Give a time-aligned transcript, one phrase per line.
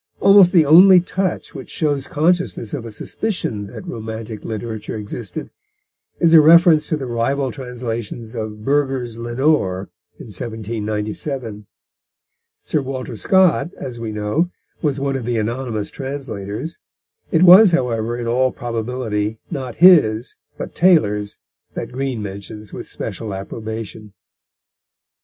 [0.19, 5.51] Almost the only touch which shows consciousness of a suspicion that romantic literature existed,
[6.19, 11.67] is a reference to the rival translations of Burger's Lenore in 1797.
[12.63, 14.49] Sir Walter Scott, as we know,
[14.81, 16.79] was one of the anonymous translators;
[17.31, 21.37] it was, however, in all probability not his, but Taylor's,
[21.75, 24.13] that Green mentions with special approbation.